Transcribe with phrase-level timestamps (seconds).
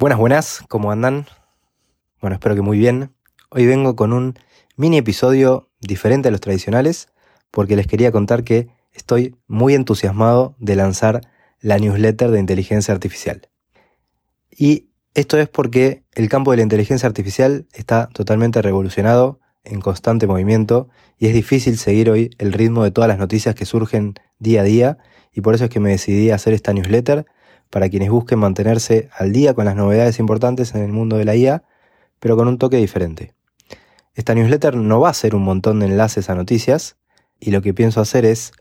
[0.00, 1.26] Buenas, buenas, ¿cómo andan?
[2.20, 3.12] Bueno, espero que muy bien.
[3.50, 4.38] Hoy vengo con un
[4.76, 7.08] mini episodio diferente a los tradicionales
[7.50, 11.22] porque les quería contar que estoy muy entusiasmado de lanzar
[11.60, 13.48] la newsletter de inteligencia artificial.
[14.56, 20.28] Y esto es porque el campo de la inteligencia artificial está totalmente revolucionado, en constante
[20.28, 20.88] movimiento,
[21.18, 24.64] y es difícil seguir hoy el ritmo de todas las noticias que surgen día a
[24.64, 24.98] día,
[25.32, 27.26] y por eso es que me decidí a hacer esta newsletter
[27.70, 31.36] para quienes busquen mantenerse al día con las novedades importantes en el mundo de la
[31.36, 31.64] IA,
[32.20, 33.34] pero con un toque diferente.
[34.14, 36.96] Esta newsletter no va a ser un montón de enlaces a noticias,
[37.40, 38.52] y lo que pienso hacer es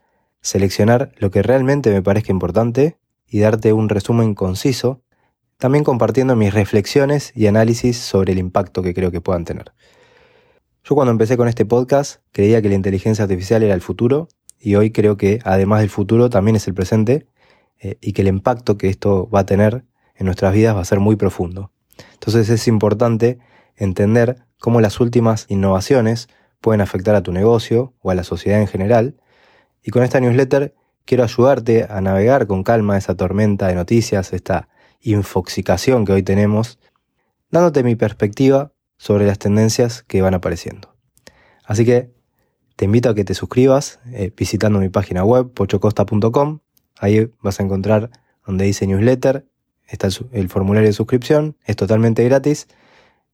[0.42, 2.98] seleccionar lo que realmente me parezca importante
[3.28, 5.02] y darte un resumen conciso,
[5.58, 9.74] también compartiendo mis reflexiones y análisis sobre el impacto que creo que puedan tener.
[10.84, 14.76] Yo cuando empecé con este podcast creía que la inteligencia artificial era el futuro y
[14.76, 17.28] hoy creo que además del futuro también es el presente
[17.80, 20.86] eh, y que el impacto que esto va a tener en nuestras vidas va a
[20.86, 21.72] ser muy profundo.
[22.14, 23.40] Entonces es importante
[23.76, 26.30] entender cómo las últimas innovaciones
[26.62, 29.16] pueden afectar a tu negocio o a la sociedad en general.
[29.84, 30.74] Y con esta newsletter
[31.06, 34.68] quiero ayudarte a navegar con calma esa tormenta de noticias, esta
[35.02, 36.80] infoxicación que hoy tenemos,
[37.52, 40.96] dándote mi perspectiva sobre las tendencias que van apareciendo.
[41.64, 42.12] Así que
[42.76, 46.60] te invito a que te suscribas eh, visitando mi página web pochocosta.com
[47.00, 48.10] Ahí vas a encontrar
[48.46, 49.46] donde dice newsletter,
[49.88, 52.68] está el, formulario de suscripción, es totalmente gratis.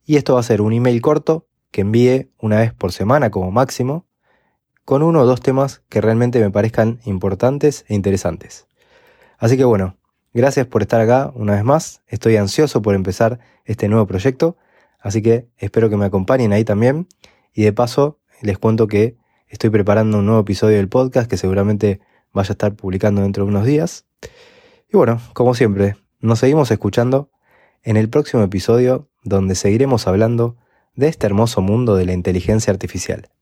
[0.06, 3.52] Y esto va a ser un email corto que envíe una vez por semana como
[3.52, 4.06] máximo,
[4.86, 8.68] con uno o dos temas que realmente me parezcan importantes e interesantes.
[9.38, 9.98] Así que bueno,
[10.34, 12.02] gracias por estar acá una vez más.
[12.08, 14.58] Estoy ansioso por empezar este nuevo proyecto,
[15.00, 17.08] así que espero que me acompañen ahí también.
[17.54, 19.16] Y de paso, les cuento que
[19.48, 22.02] estoy preparando un nuevo episodio del podcast que seguramente
[22.34, 24.06] vaya a estar publicando dentro de unos días.
[24.92, 27.30] Y bueno, como siempre, nos seguimos escuchando
[27.84, 30.58] en el próximo episodio donde seguiremos hablando
[30.96, 33.30] de este hermoso mundo de la inteligencia artificial.